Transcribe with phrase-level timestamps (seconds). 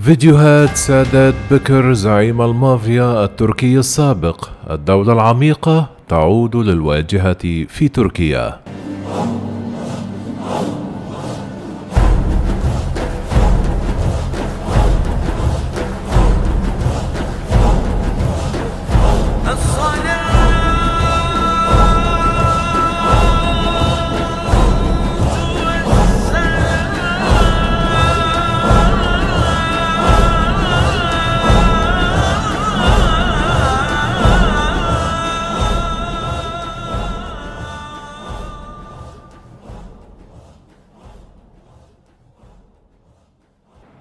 [0.00, 4.48] فيديوهات سادات بكر زعيم المافيا التركي السابق.
[4.70, 8.60] الدولة العميقة تعود للواجهة في تركيا.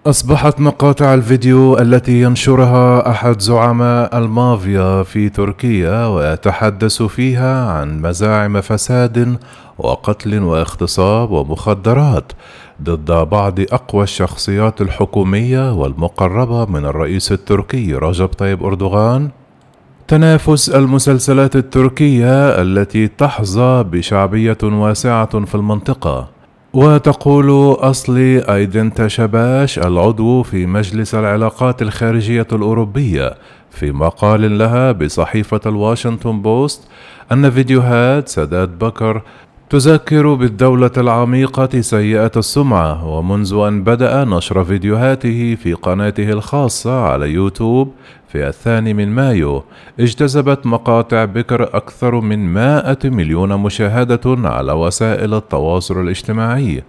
[0.09, 9.37] أصبحت مقاطع الفيديو التي ينشرها أحد زعماء المافيا في تركيا ويتحدث فيها عن مزاعم فساد
[9.77, 12.31] وقتل واغتصاب ومخدرات
[12.83, 19.29] ضد بعض أقوى الشخصيات الحكومية والمقربة من الرئيس التركي رجب طيب أردوغان.
[20.07, 26.36] تنافس المسلسلات التركية التي تحظى بشعبية واسعة في المنطقة.
[26.73, 33.35] وتقول أصلي أيدنتا شباش العضو في مجلس العلاقات الخارجية الأوروبية.
[33.71, 36.87] في مقال لها بصحيفة الواشنطن بوست
[37.31, 39.21] أن فيديوهات سادات بكر
[39.69, 47.93] تذكر بالدولة العميقة سيئة السمعة ومنذ أن بدأ نشر فيديوهاته في قناته الخاصة على يوتيوب
[48.27, 49.63] في الثاني من مايو
[49.99, 56.83] اجتذبت مقاطع بكر أكثر من 100 مليون مشاهدة على وسائل التواصل الاجتماعي.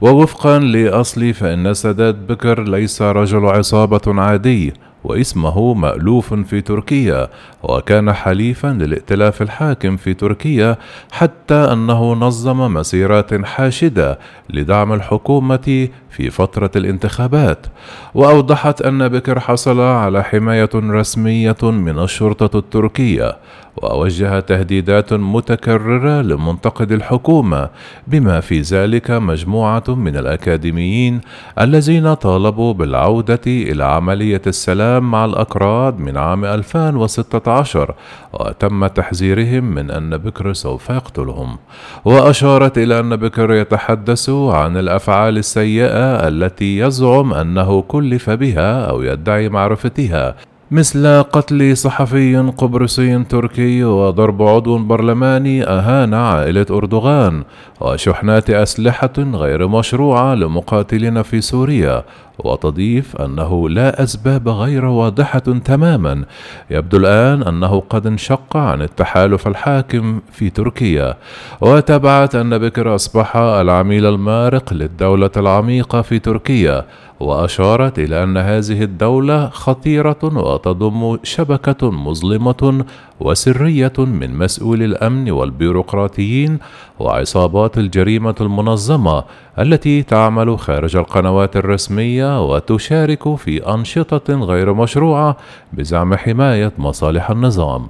[0.00, 4.72] ووفقا لأصلي فإن سادات بكر ليس رجل عصابة عادي.
[5.04, 7.28] واسمه مألوف في تركيا
[7.62, 10.76] وكان حليفا للائتلاف الحاكم في تركيا
[11.12, 14.18] حتى أنه نظم مسيرات حاشدة
[14.50, 17.66] لدعم الحكومة في فترة الانتخابات.
[18.14, 23.36] وأوضحت أن بكر حصل على حماية رسمية من الشرطة التركية
[23.76, 27.68] ووجه تهديدات متكررة لمنتقد الحكومة
[28.06, 31.20] بما في ذلك مجموعة من الأكاديميين
[31.60, 37.94] الذين طالبوا بالعودة إلى عملية السلام مع الأكراد من عام 2016
[38.32, 41.56] وتم تحذيرهم من أن بكر سوف يقتلهم.
[42.04, 49.48] وأشارت إلى أن بكر يتحدث عن الأفعال السيئة التي يزعم أنه كلف بها أو يدعي
[49.48, 50.34] معرفتها
[50.72, 57.44] مثل قتل صحفي قبرصي تركي وضرب عضو برلماني أهان عائلة أردوغان
[57.80, 62.04] وشحنات أسلحة غير مشروعة لمقاتلين في سوريا
[62.38, 66.24] وتضيف أنه لا أسباب غير واضحة تماما.
[66.70, 71.14] يبدو الآن أنه قد انشق عن التحالف الحاكم في تركيا
[71.60, 76.84] وتابعت أن بكر أصبح العميل المارق للدولة العميقة في تركيا
[77.20, 82.84] وأشارت إلى أن هذه الدولة خطيرة وتضم شبكة مظلمة
[83.26, 86.58] وسرية من مسؤولي الأمن والبيروقراطيين
[86.98, 89.24] وعصابات الجريمة المنظمة
[89.58, 95.36] التي تعمل خارج القنوات الرسمية وتشارك في أنشطة غير مشروعة
[95.72, 97.88] بزعم حماية مصالح النظام.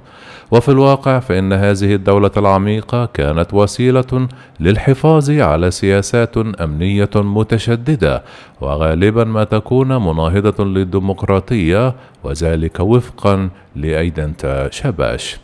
[0.53, 4.27] وفي الواقع فإن هذه الدولة العميقة كانت وسيلة
[4.59, 8.23] للحفاظ على سياسات أمنية متشددة
[8.61, 15.37] وغالبا ما تكون مناهضة للديمقراطية وذلك وفقا لأيدنتا شباش.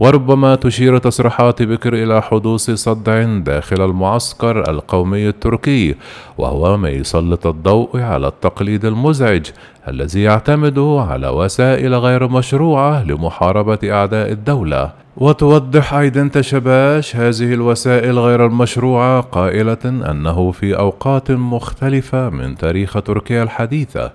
[0.00, 5.94] وربما تشير تصريحات بكر إلى حدوث صدع داخل المعسكر القومي التركي
[6.38, 9.46] وهو ما يسلط الضوء على التقليد المزعج
[9.88, 15.06] الذي يعتمد على وسائل غير مشروعة لمحاربة أعداء الدولة.
[15.16, 23.42] وتوضح أيضا تشباش هذه الوسائل غير المشروعة قائلة أنه في أوقات مختلفة من تاريخ تركيا
[23.42, 24.12] الحديثة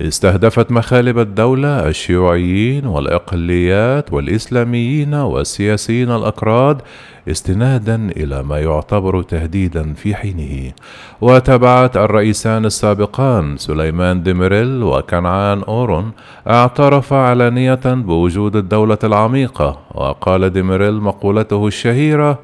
[0.00, 6.82] استهدفت مخالب الدولة الشيوعيين والأقليات والإسلاميين والسياسيين الأكراد
[7.30, 10.72] استنادا إلى ما يعتبر تهديدا في حينه.
[11.20, 16.12] وتابعت الرئيسان السابقان سليمان ديميريل وكنعان إيفرين
[16.48, 22.38] اعترف علانية بوجود الدولة العميقة وقال ديميريل مقولته الشهيرة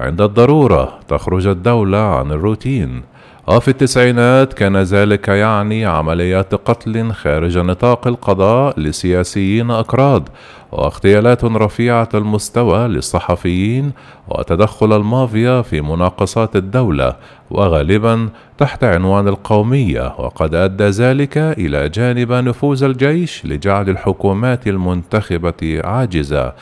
[0.00, 3.02] عند الضرورة تخرج الدولة عن الروتين
[3.46, 10.28] وفي التسعينات كان ذلك يعني عمليات قتل خارج نطاق القضاء لسياسيين أكراد
[10.72, 13.92] واغتيالات رفيعة المستوى للصحفيين
[14.28, 17.16] وتدخل المافيا في مناقصات الدولة
[17.50, 26.52] وغالبا تحت عنوان القومية وقد أدى ذلك إلى جانب نفوذ الجيش لجعل الحكومات المنتخبة عاجزة.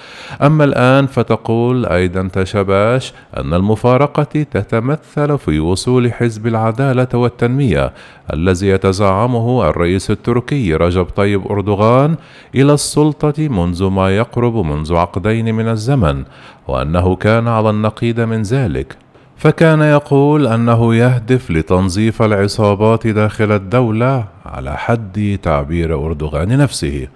[0.42, 7.92] أما الآن فتقول أيضا تشباش أن المفارقة تتمثل في وصول حزب العدالة والتنمية
[8.32, 12.16] الذي يتزعمه الرئيس التركي رجب طيب أردوغان
[12.54, 16.24] إلى السلطة منذ ما يقرب منذ عقدين من الزمن
[16.68, 18.96] وأنه كان على النقيض من ذلك.
[19.42, 24.24] فكان يقول أنه يهدف لتنظيف العصابات داخل الدولة.
[24.46, 27.08] على حد تعبير أردوغان نفسه.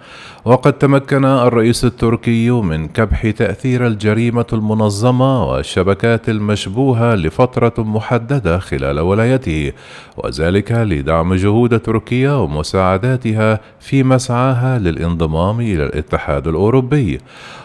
[0.44, 9.72] وقد تمكن الرئيس التركي من كبح تأثير الجريمة المنظمة والشبكات المشبوهة لفترة محددة خلال ولايته
[10.16, 17.18] وذلك لدعم جهود تركيا ومساعداتها في مسعاها للانضمام إلى الاتحاد الأوروبي.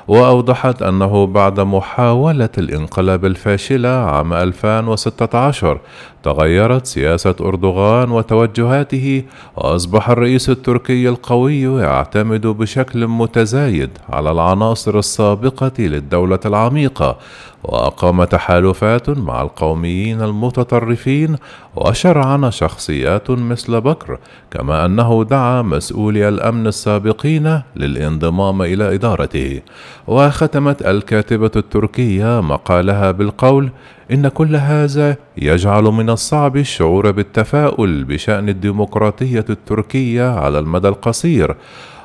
[0.07, 5.79] وأوضحت أنه بعد محاولة الانقلاب الفاشلة عام 2016
[6.23, 9.23] تغيرت سياسة أردوغان وتوجهاته
[9.55, 17.17] وأصبح الرئيس التركي القوي يعتمد بشكل متزايد على العناصر السابقة للدولة العميقة
[17.63, 21.35] وأقام تحالفات مع القوميين المتطرفين
[21.75, 24.19] وشرعن شخصيات مثل بكر
[24.51, 29.61] كما أنه دعا مسؤولي الأمن السابقين للانضمام إلى إدارته.
[30.07, 33.69] وختمت الكاتبة التركية مقالها بالقول
[34.11, 41.55] إن كل هذا يجعل من الصعب الشعور بالتفاؤل بشأن الديمقراطية التركية على المدى القصير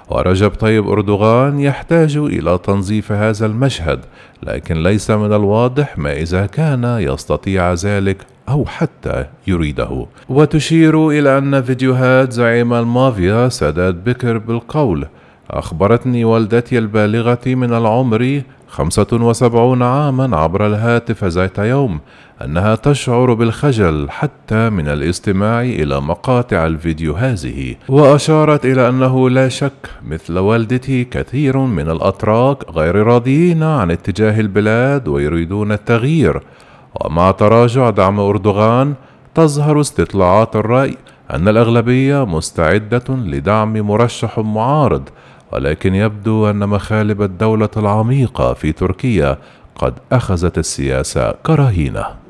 [0.09, 4.01] ورجب طيب أردوغان يحتاج إلى تنظيف هذا المشهد
[4.43, 10.07] لكن ليس من الواضح ما إذا كان يستطيع ذلك أو حتى يريده.
[10.29, 15.07] وتشير إلى أن فيديوهات زعيم المافيا سداد بكر بالقول
[15.51, 22.01] أخبرتني والدتي البالغة من العمر خمسة وسبعون عاما عبر الهاتف ذات يوم
[22.45, 29.91] أنها تشعر بالخجل حتى من الاستماع إلى مقاطع الفيديو هذه وأشارت إلى أنه لا شك
[30.07, 36.41] مثل والدتي كثير من الأتراك غير راضيين عن اتجاه البلاد ويريدون التغيير.
[36.95, 38.95] ومع تراجع دعم أردوغان
[39.35, 40.97] تظهر استطلاعات الرأي
[41.31, 45.09] أن الأغلبية مستعدة لدعم مرشح معارض
[45.57, 49.39] ولكن يبدو أن مخالب الدولة العميقة في تركيا
[49.77, 52.26] قد أخذت السياسة كرهينة.